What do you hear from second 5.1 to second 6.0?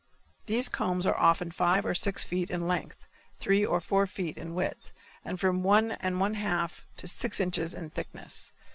and from one